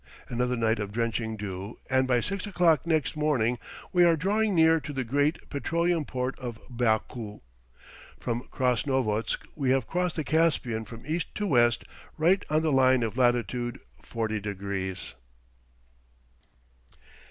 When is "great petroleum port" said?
5.03-6.39